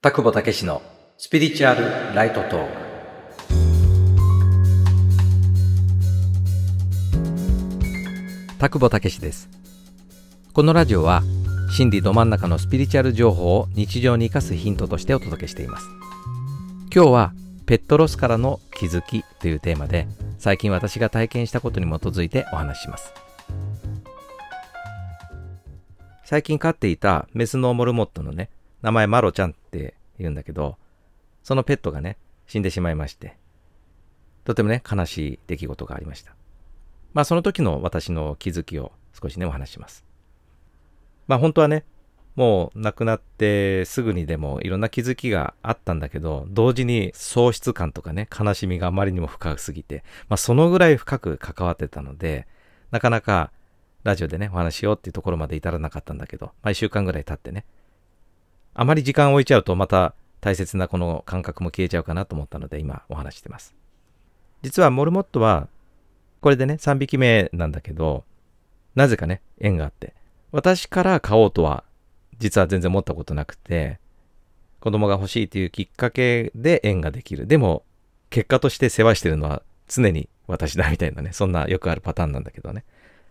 [0.00, 0.80] 田久保武史の
[1.16, 2.72] スピリチュアルライトトーク。
[8.60, 9.48] 田久保武史です。
[10.52, 11.24] このラジオは
[11.72, 15.88] 心理ど真ん中のスピリチュアル情報を日常に生かすヒントとしてお届けしています。
[16.94, 17.32] 今日は
[17.66, 20.06] ペットロスからの気づきというテーマで
[20.38, 23.12] 最近私が体験したことに基づいてお話しします。
[26.24, 28.48] 最近飼っていたメスのモルモットのね
[28.82, 30.76] 名前マロちゃんって言うんだけど、
[31.42, 33.36] そのペットがね、死んでしまいまして、
[34.44, 36.34] とてもね、悲しい出来事がありました。
[37.12, 40.04] まあその時の私の気づきを少しね、お話します。
[41.26, 41.84] まあ本当はね、
[42.36, 52.46] もう亡くなってすぐにでもいろんな気づきがあったんだけど、同時に喪失感とかね、悲しみがあまりにも深すぎて、まあそのぐらい深く関わってたので、
[52.90, 53.50] なかなか
[54.04, 57.64] ラジオでね、お話しようっていうところまで至らなかったんだけど、まあ一週間ぐらい経ってね、
[58.80, 63.74] あまり時間を置いちゃうとまた大切なこの感覚も消えちゃうかなと思ったので今お話してます。
[64.62, 65.66] 実はモルモットは
[66.40, 68.22] これでね3匹目なんだけど
[68.94, 70.14] なぜかね縁があって
[70.52, 71.82] 私から買おうとは
[72.38, 73.98] 実は全然思ったことなくて
[74.78, 77.48] 子供が欲しいというきっかけで縁ができる。
[77.48, 77.82] でも
[78.30, 82.84] 結果として世話してるのは常に私だみたいなねそんなよくあるパターンなんだけどね。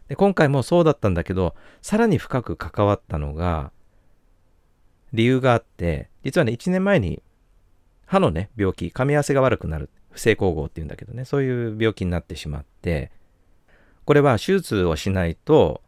[0.10, 3.72] で今回もそうだったんだけどさらに深く関わったのが
[5.14, 7.22] 理由があって、実はね、1年前に
[8.06, 13.12] 歯のね、病気、噛み合わせが悪くなる、不正光合っていうんだけどね、そういう病気になってしまって、
[14.06, 15.82] これは手術をしないと、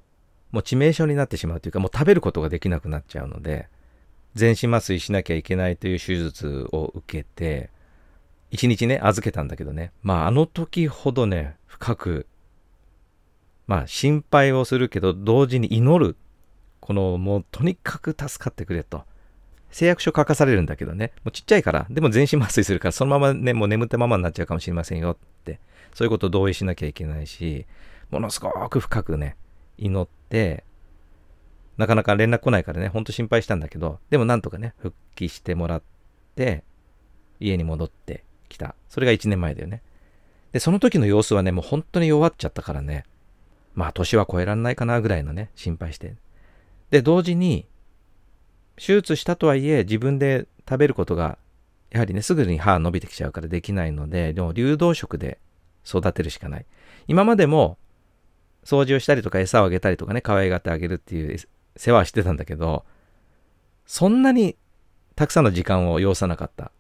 [0.52, 3.70] もう致命傷になってしまうというか、もう食べることができなくなっちゃうので、
[4.36, 7.70] 全身麻酔しなきゃいけないという手術を受けて、
[8.52, 12.28] 一日ね、預けたんだけどね、まああの時ほどね、深く、
[13.68, 16.18] まあ心配をするけど、同時に祈る。
[16.80, 19.04] このもうとにかく助かってくれと。
[19.72, 25.60] 誓約書書かされるんだけどね、もうちっちゃいから、でも全身麻酔するから、そのままね、もう眠ったままになっちゃうかもしれませんよって、
[25.94, 27.66] そういうことを同意しなきゃいけないし、
[28.10, 29.36] ものすごく深くね、
[29.78, 30.64] 祈って、
[31.78, 35.82] なかなか連絡来ないからね、ほんと心配したんだけど、でもなんとかね、復帰してもらっ
[36.36, 36.64] て、
[37.40, 38.76] 家に戻ってきた。
[38.90, 39.82] それが1年前だよね。
[40.52, 43.06] で、その時の様子はね、もう本当に弱っちゃったからね、
[43.76, 46.16] まあ年は超えられないかなぐらいのね、心配して。
[46.90, 47.66] で、同時に、
[48.80, 51.38] 手術したとはいえ自分で食べることが
[51.92, 55.40] やはりねすぐに歯伸びてきちゃうからできないのででも流動食で
[55.86, 56.66] 育てるしかない。
[57.08, 57.78] 今までも
[58.64, 61.38] 掃除をしたりとか餌をあげたりとかね可愛がってあげるっていう
[61.76, 62.86] 世話はしてたんだけど
[63.86, 64.56] そんなに
[65.16, 66.72] たくさんの時間を要さなかった。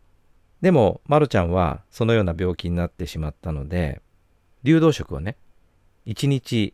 [0.62, 4.02] でもまるちゃんはそのような病気になってしまったので
[4.64, 5.38] 流動食をね
[6.06, 6.74] 1日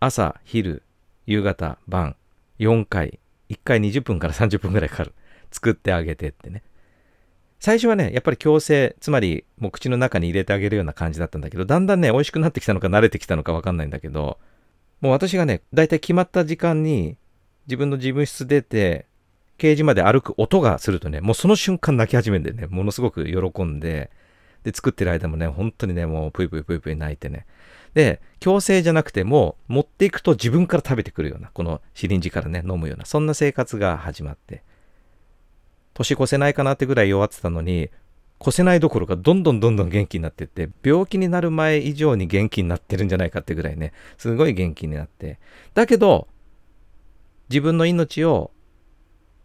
[0.00, 0.82] 朝昼
[1.26, 2.16] 夕方晩
[2.58, 3.20] 4回
[3.52, 5.12] 1回20分から30分ぐらいかかる。
[5.52, 6.62] 作ってあげてってね。
[7.60, 14.38] 最初はね、やっぱり矯正、つまりもう口の中に入れてあげるような感じだったんだけど、だんだんね、美味しくなってきたのか慣れてきたのかわかんないんだけど、
[15.00, 17.16] もう私がね、だいたい決まった時間に
[17.66, 19.06] 自分の事務室出て、
[19.58, 24.10] ケージまで歩く音がするとね、もうその瞬間泣き始めるんでね、ものすごく喜んで、
[24.64, 27.46] で、作ってる間もね、本当にね、もうぷいぷいぷいぷい泣いてね。
[27.94, 34.62] で、強制じゃなくても、持っていくと自分から食べてくるような、このシリンジからね、飲むような、そんな生活が始まって、
[35.94, 37.90] 年越せないかなってぐらい弱ってたのに、
[38.40, 45.38] 越せないどころかどんどんどんどん元気になってって、病気になる前以上に元気になってるんじゃないかってぐらいね、すごい元気になって。
[45.74, 46.26] だけど、
[47.50, 48.50] 自分の命を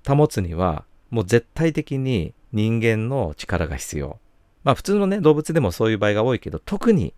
[0.07, 4.19] 保つには、もう絶対的に人間の力が必要。
[4.63, 7.13] まあ普通のね、動物でもそういう場合が多いけど、特に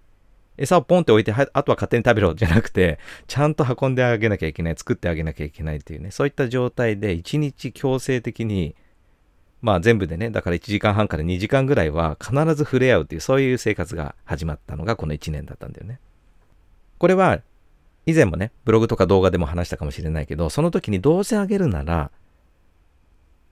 [0.60, 8.76] 餌をポンって置いて、あとは勝手に食べろじゃなくて、ちゃんと運んであげなきゃいけない、作ってあげなきゃいけないっていうね、そういった状態で1日強制的に、
[9.62, 16.00] まあ全部でね、だから1時間半から2時間ぐらいは必ず触れ合うっていう、そういう生活が始まったのがこの1年だったんだよね。
[16.98, 17.42] これは、
[18.06, 22.12] 以前もね、ブログとか動画でも話したかもしれないけど、その時にどうせあげるなら、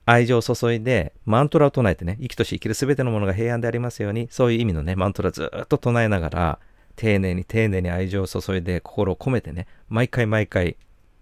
[0.06, 6.60] 愛情を注いでマントラを唱えてね、生きとし生きる全てのものが平安でありますように、そういう意味のね、マントラずっと唱えながら、
[6.98, 10.76] 丁寧に丁寧に愛情を注いで心を込めてね、毎回毎回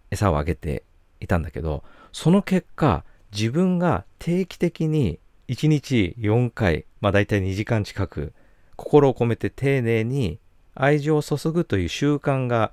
[0.10, 0.84] 餌をあげて
[1.20, 5.20] いたんだけど、その結果、自分が定期的に
[5.50, 8.34] 1日4回、まあ大体2時間近く、
[8.78, 10.40] 心を込めて丁寧に
[10.74, 12.72] 愛情を注ぐという習慣が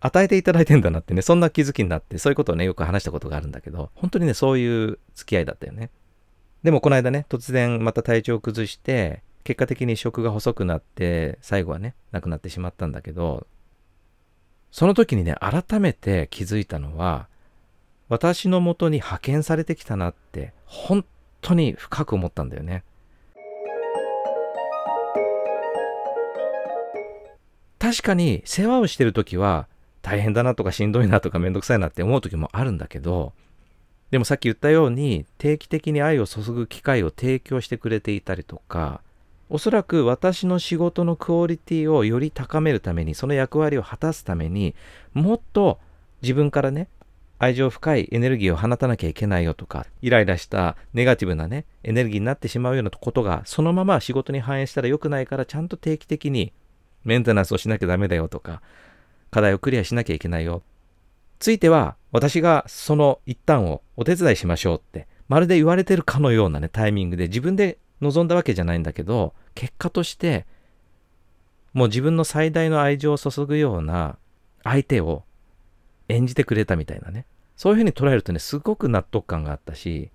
[0.00, 5.90] 与えていただいてんだなってね、そんな気づきになって、そういうことをね、よく話したことがあるんだけど、本当にね、そういう付き合いだったよね。
[6.62, 13.46] でもこの間ね、突然また体調を崩して、結果的に食が細くなって最後はね亡くなってしまったんだけど
[14.70, 17.28] その時にね改めて気づいたのは
[18.08, 21.04] 私のもとに派遣されてきたなって本
[21.40, 22.84] 当に深く思ったんだよね。
[27.78, 29.68] 確かに世話をしてる時は
[30.00, 33.34] 大変だなとかしんどいなとかめんどくさいなって思う時もあるんだけど
[34.10, 39.02] でもさっき言ったように定期的に愛を注ぐ機会を提供してくれていたりとか
[39.50, 44.74] おそらく私の仕事のクオリティをより高めるためにその役割を果たすために
[45.12, 45.78] もっと
[46.22, 46.88] 自分からね
[47.38, 56.52] 愛情深いエネルギーを放たなきゃいけないよとかイライラしたネガティブなねエネルギーになってしまうようなことがそのまま仕事に反映したら良くないからちゃんと定期的に
[57.04, 58.62] メンテナンスをしなきゃダメだよとか、
[59.30, 60.62] 課題をクリアしなきゃいけないよ。
[61.38, 70.46] ついては、私がその一端をお手伝いしましょうって、まるで言われてるかのようなね、タイミングで自分で望んだわけじゃないんだけど、結果として、
[71.72, 74.16] もう自分の最大の愛情を注ぐような
[74.62, 75.24] 相手を
[76.08, 77.26] 演じてくれたみたいなね。
[77.56, 80.10] そういうふうに捉えるとね、すごく納得感があったし、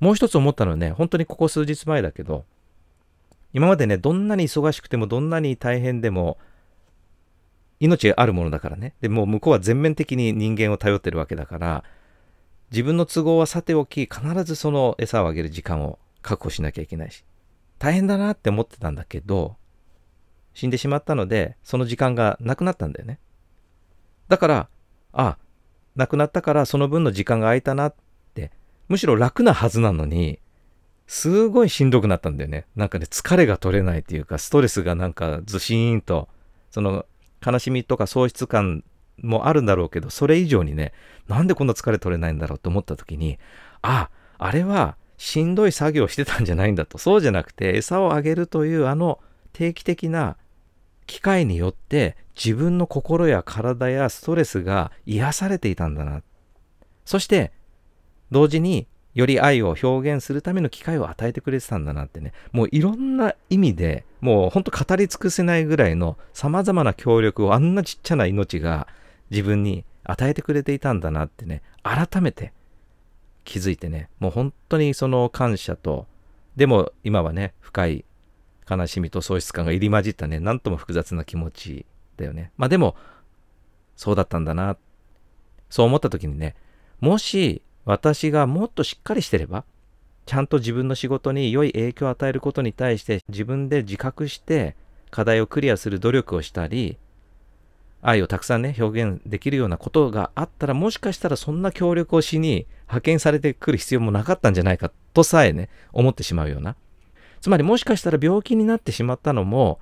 [0.00, 2.44] もう一つ思ったのはね、本当にここ数日前だけど、
[3.52, 6.38] 今までね、どんなに忙しくても、どんなに大変でも、
[7.80, 8.94] 命あるものだからね。
[9.00, 11.84] でもう向こうは全面的に人間を頼ってるわけだから、
[12.70, 17.24] 自分の都合はさておき、必ずその餌をあげる時間を確保しなきゃいけないし、
[17.78, 19.56] 大変だなって思ってたんだけど、
[20.54, 23.18] 死んでしまったので、その時間がなくなったんだよね。
[24.28, 24.68] だから、
[25.12, 25.38] あ、
[25.96, 27.94] 亡くなったからその分の時間が空いたなっ
[28.34, 28.50] て、
[28.88, 30.38] むしろ楽なはずなのに、
[31.06, 32.66] すごいしんどくなったんだよね。
[32.76, 36.28] なんかね、疲れが取れないっていうか、ストレスがなんかずしーんと、
[36.70, 37.04] その
[37.44, 38.84] 悲しみとか喪失感
[39.18, 40.92] もあるんだろうけど、それ以上にね、
[41.28, 43.38] なんでこんな疲れ取れないんだろうと思った時に、
[43.82, 46.98] あ、あれはしんどい作業してたんじゃないんだと。
[46.98, 49.20] そうじゃなくて、餌をあげるというあの
[49.52, 50.36] 定期的な
[51.06, 56.22] 機会によって自分の心や体やストレスが癒されていたんだな。
[57.04, 57.52] そして、
[58.32, 68.88] 同時により愛を表現するための機会を与えてくれてたんだなってね、もういろんな意味で、もうほんと語り尽くせないぐらいの様々な協力をあんなちっちゃな命が
[69.30, 72.52] 自分に与えてくれていたんだなってね、改めて
[73.44, 76.06] 気づいてね、もう本当にその感謝と、
[76.56, 78.04] でも今はね、深い
[78.68, 81.86] 悲しみと喪失感が入り混じったね、なんとも複雑な気持ち
[82.16, 82.52] だよね。
[82.56, 82.96] まあでも、
[83.96, 84.76] そうだったんだな。
[85.70, 86.54] そう思った時にね、
[87.00, 89.64] もし私がもっとしっかりしてれば、
[90.26, 94.76] ちゃんと自分の仕事に良い影響を与えることに対して自分で自覚して
[95.10, 96.96] 課題をクリアする努力をしたり、
[98.02, 106.76] 愛をたくさんね、表現できるようなことがあったら、もしかしたらそんな協力をしに派遣されてくる必要もなかったんじゃないかとさえね、思ってしまうような。
[107.40, 109.80] つまりもしかしたら病気になってしまったのも、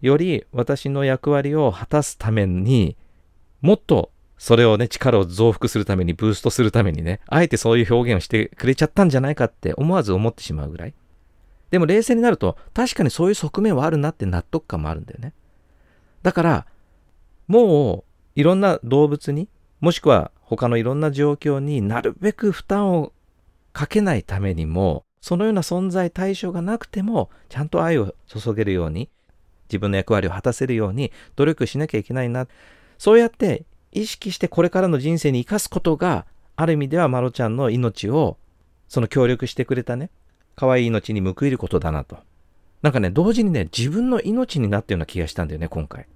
[0.00, 2.96] より私の役割を果たすために
[3.60, 4.10] もっと
[4.40, 10.94] それをね、力を増幅するために、ブーストするためにね、あえてそういう表現をしてくれちゃったんじゃないかって思わず思ってしまうぐらい。
[11.70, 15.34] でも冷静になると、確かにそういう側面はあるなって納得感もあるんだよね。
[16.22, 16.66] だから、
[17.50, 18.04] も
[18.36, 19.48] う、いろんな動物に、
[19.80, 23.12] もしくは他のいろんな状況になるべく負担を
[23.72, 29.10] かけないためにも、そのような存在対象がなくても、ちゃんと愛を注げるように、
[29.68, 32.46] 自分の役割を果たせるように努力しなきゃいけないな。
[32.98, 38.36] そうやって意識してこれからの人生に生かすことが、ある意味ではマロちゃんの命を、
[38.86, 40.10] その協力してくれたね、
[40.54, 42.18] 可愛い命に報いることだなと。
[42.82, 46.06] なんかね、同時にね、自分の命になったような気がしたんだよね、今回。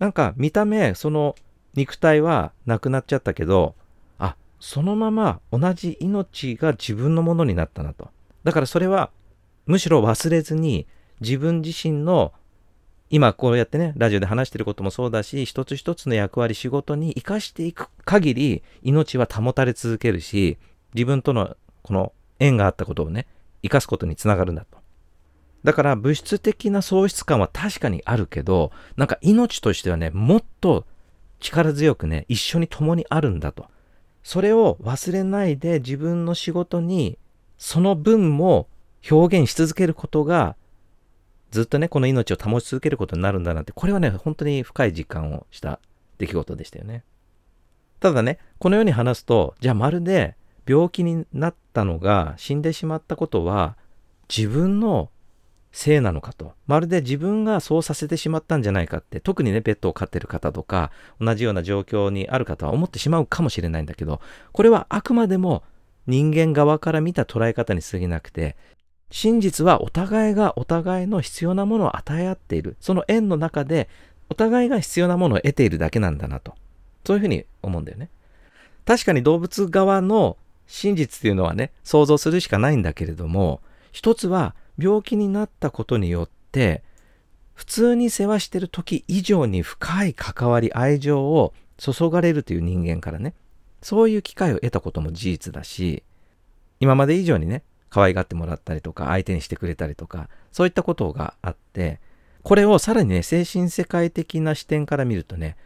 [0.00, 1.36] なんか、見た目、その
[1.74, 3.76] 肉体はなくなっちゃったけど、
[4.18, 8.08] あ、そのまま同じ命が自分のものになったなと。
[8.42, 9.10] だからそれは、
[9.66, 10.88] むしろ忘れずに、
[11.20, 12.32] 自分自身の
[13.10, 20.58] 今こうやってね、ラジオで話してることもそうだし、一つ一つの役割、仕事に生かしていく限り、命は保たれ続けるし、
[20.94, 23.26] 自分とのこの縁があったことをね、
[23.62, 24.79] 生かすことにつながるんだと。
[25.64, 30.86] だから物質的な喪失感は確かにあるけど、なんか命としてはね、もっと
[31.38, 33.66] 力強くね、一緒に共にあるんだと。
[34.22, 37.18] それを忘れないで自分の仕事に
[37.56, 38.68] その分も
[39.10, 40.56] 表現し続けることが
[41.50, 45.80] ずっとね、この命を保ち続けることになるんだなって、これはね、本当に深い実感をした
[46.18, 47.04] 出来事でしたよね。
[47.98, 50.36] ただね、このように話すと、じゃあまるで
[50.66, 53.76] 病気になったのが死んでしまったことは
[54.34, 55.10] 自分の
[55.72, 56.52] せいなのかと。
[56.66, 64.20] まるで自分がそうさせてしまったんじゃないかって、特にね、ペットを飼ってる方とか、同じような状況にある方は思ってしまうかもしれないんだけど、
[64.52, 65.62] これはあくまでも
[66.06, 68.56] 人間側から見た捉え方に過ぎなくて、
[69.10, 72.76] 真実はお互いがお互いの必要なものを与え合っている。
[72.80, 73.88] その縁の中で
[74.28, 76.54] お互いが必要なものを得ているだけなんだなと。
[77.04, 78.08] そういうふうに思うんだよね。
[78.84, 80.36] 確かに動物側の
[80.66, 83.60] 真実っていうのはね、想像するしかないんだけれども、
[83.92, 86.82] 一つは病気になったことによって、
[87.54, 93.34] 普通に世話してる時以上に深い関わり、愛情を注がれるという人間からね、
[93.82, 96.02] そういう機会を得たことも事実だし、
[96.80, 102.00] 今まで以上にね、可愛がってもらったりとか、相手にしてくれたりとか、そういったことがあって、
[102.42, 105.56] これをさらにね、精神世界的な視点から見るとね、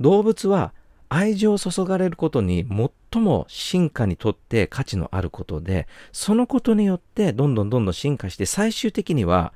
[0.00, 0.72] 動物は
[1.14, 2.66] 愛情を注がれることに
[3.12, 9.52] 最も進化にとって価値のあることで、そのことによってどんどんどんどん進化して最終的には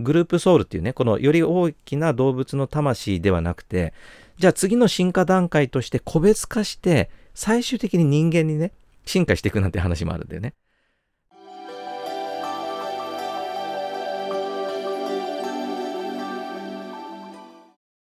[0.00, 3.94] グループソウルっていうね、このより大きな動物の魂ではなくて、
[4.38, 8.72] じゃあ次の進化段階として個別化して、最終的に人間にね、
[9.06, 10.54] 進化していくなんて話もあるんだよね。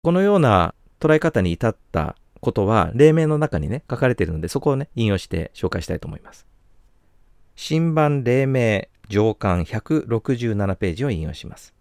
[0.02, 6.46] このような捉え方に至ったことは、例名の中にね、書かれているので、そこをね、引用して紹介したいと思います。
[7.56, 11.74] 新版例名上巻167ページを引用します。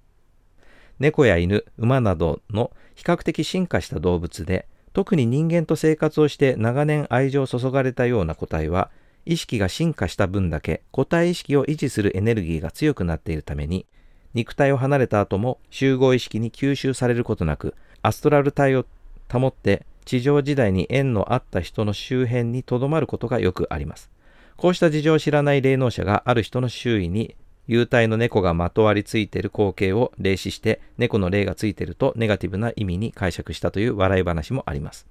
[0.99, 8.91] 猫や犬、馬などの比較的進化した動物で、特に人間と生活をして長年愛情を注がれたような個体は、
[9.25, 13.85] 意識が進化した分だけ個体意識を維持するエネルギーが強くなっているために、
[14.33, 18.85] 肉体を離れた後も集合意識に吸収されることなく、アストラル体を
[19.31, 24.09] 保って地上時代に縁のあった人の周辺にとどまることがよくあります。
[24.57, 27.35] こうした事情を知らない霊能者がある人の周囲に
[27.67, 35.05] 幽体の猫がまとわりついている光景を霊視して猫の霊がついているとネガティブな意味に解釈したという笑い話もあります。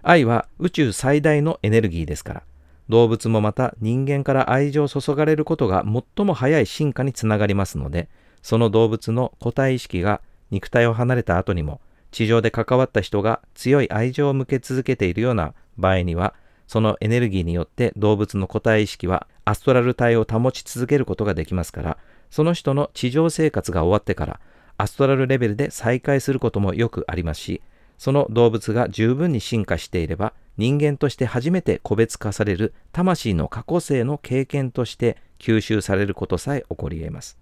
[0.00, 2.42] 愛は宇宙最大のエネルギーですから、
[2.88, 5.84] 動物もまた人間から愛情を注がれることが
[6.16, 8.08] 最も早い進化につながりますので、
[8.40, 16.34] その動物の個体意識が肉体を離れた後にも地上で関わった人が強い愛情を向け続けているような場合には、
[16.66, 21.98] そのエネルギーによって動物の個体意識はアストラル体を保ち続けることができますから、
[22.30, 24.40] その人の地上生活が終わってから
[24.76, 27.62] アストラルレベルで再会することもよくありますし、
[27.98, 37.38] その動物が十分に進化していれば、人間として初めて個別化される魂の過去性の経験として吸収されることさえ起こり得ます。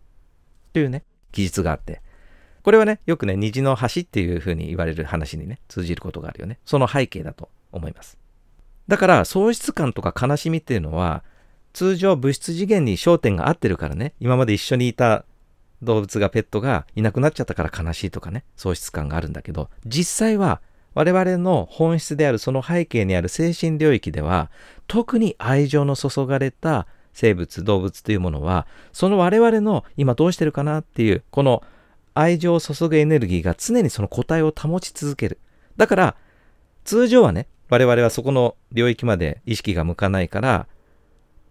[0.72, 2.00] というね、記述があって、
[2.66, 6.58] これはね、よくね、虹の橋っていうふうに言われる話にね、通じることがあるよね。
[6.64, 8.18] その背景だと思います。
[8.88, 11.22] だから、喪失感とか悲しみっていうのは、
[11.74, 15.24] 通常物質次元に焦点が合ってるからね、今まで一緒にいた
[15.80, 20.60] 動物がペットがいなくなっちゃったから悲しいとかね、喪失感があるんだけど、実際は
[20.94, 24.50] 我々の本質であるその背景にある精神領域では、
[24.88, 31.62] 特に愛情の注がれた生物、動物というものは、その我々の今どうしてるかなっていう、この
[32.16, 35.38] 愛情を注ぐエネルギーが常にその個体を保ち続ける。
[35.76, 36.16] だから、
[36.84, 40.66] 通常はね、我々はそこの領域まで意識が向かないから、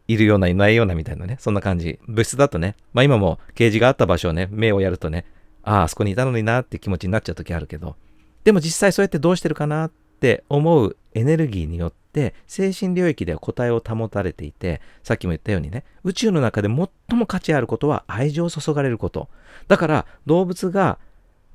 [0.08, 2.00] いるような、いないようなみたいなね、そんな感じ。
[2.08, 5.26] 物質だとね、まあ今もケージがあった場所をね、目をやるとね、
[5.62, 7.96] ああ、そこにいたのになって気持ちになっちゃう時あるけど、
[8.44, 19.28] でも実際そうやってどうしてるかなって思うエネルギーによって、精神領域では個体を保たれていて、さっきも言ったようにね、宇宙の中で最も価値あることは愛情を注がれること。
[19.68, 20.98] だから動物が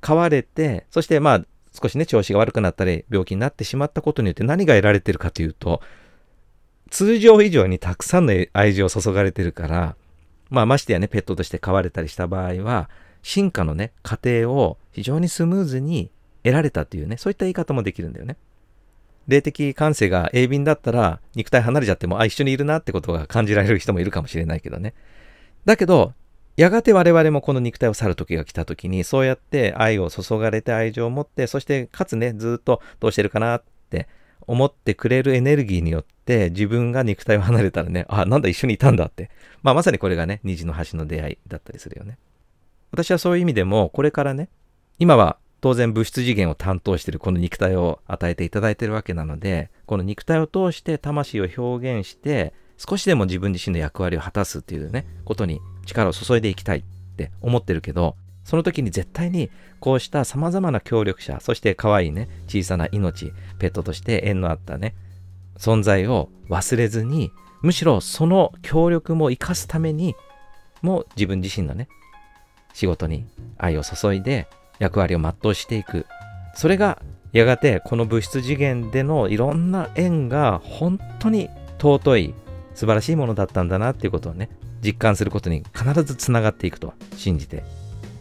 [0.02, 5.80] 飼われて、そしてまあ少しね、調子が悪くなったり、病気になってしまったことによって何が得られてるかというと、
[6.90, 9.96] 通常以上にたくさんの愛情を注がれてるから、
[10.50, 12.90] まあましてやね、ペットとして飼われたりした場合は、
[13.22, 16.10] 進化のね、過程を非常にスムーズに
[16.42, 18.36] 得られたというね、そういった言い方もできるんだよね。
[19.30, 24.94] 霊的感性が鋭敏だったら、肉体離れちゃっても、あ、一緒にいるなってことが感じられる人もいるかもしれないけどね。
[25.64, 26.12] だけど、
[26.56, 34.08] やがて我々もこの肉体を去る時が来た時に、そうやって愛を注がれて愛情を持って、そしてかつね、ずっとどうしてるかなって
[34.46, 39.30] 思ってくれるエネルギーによって、自分が肉体を離れたらね、あ、なんだ一緒にいたんだって。
[39.62, 42.18] まあまさにこれがね、虹の橋の出会いだったりするよね。
[42.90, 44.48] 私はそういう意味でも、これからね、
[44.98, 56.82] 今は当然物質次元を担当しているこの肉体を与えていただいているわけなので、この肉体を通して魂を表現して、少しでも自分自身の役割を果たすっていうね、ことに力を注いでいきたいっ
[57.16, 59.50] て思ってるけど、その時に絶対に
[59.80, 64.94] こうした様々な協力者、そして可愛いね、小さな命、ペットとして縁のあったね、
[65.58, 70.14] 存在を忘れずに、むしろその協力も生かすために
[70.80, 71.88] も自分自身のね、
[72.72, 73.26] 仕事に
[73.58, 74.48] 愛を注いで
[74.80, 76.06] 役割を全うしていく。
[76.56, 77.00] それが
[77.32, 82.34] やがてこの物質次元でのいろんな縁が本当に尊い
[82.74, 84.50] 素晴らしいものだったんだなっていうことをね
[84.84, 87.62] 実感することに必ずつながっていくと信じて。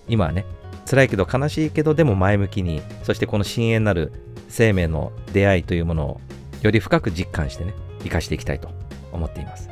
[0.09, 0.45] 今はね
[0.89, 4.11] 辛いけど悲しいけどでも前向きにそしてこの深淵なる
[4.49, 6.21] 生命の出会いというものを
[6.63, 8.69] より深く実感してね生かしていきたいと
[9.11, 9.69] 思っています。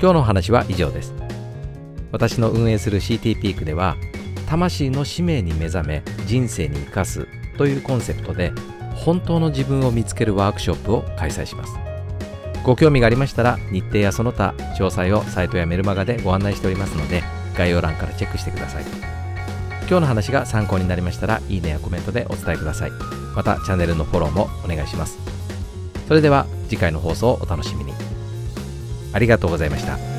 [0.00, 1.14] 今日のお話は以上です。
[2.12, 3.96] 私の運営する CT ピークでは
[4.54, 7.26] 魂の使命に目覚め人生に生かす
[7.58, 8.52] というコンセプトで
[8.94, 11.72] 本当の自分を見つけるワークショップを開催します。
[12.62, 17.24] ご興味がありましたら日程やその他詳細をサイトやメルマガでご案内しておりますので
[17.56, 18.84] 概要欄からチェックしてください。
[19.88, 22.92] 今日の話が参考になりましたらいいねやコメントでお伝えください。
[23.34, 25.18] またチャンネルのフォローもお願いします。
[26.06, 27.92] それでは次回の放送をお楽しみに。
[29.12, 30.13] ありがとうございました。